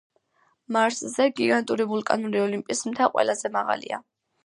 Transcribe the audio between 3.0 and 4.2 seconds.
ყველაზე მაღალია.